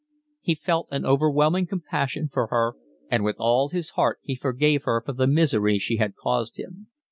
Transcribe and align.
He 0.41 0.55
felt 0.55 0.87
an 0.89 1.05
overwhelming 1.05 1.67
compassion 1.67 2.27
for 2.27 2.47
her, 2.47 2.73
and 3.11 3.23
with 3.23 3.35
all 3.37 3.69
his 3.69 3.91
heart 3.91 4.17
he 4.23 4.33
forgave 4.35 4.85
her 4.85 4.99
for 5.05 5.13
the 5.13 5.27
misery 5.27 5.77
she 5.77 5.97
had 5.97 6.15
caused 6.15 6.57
him. 6.57 6.87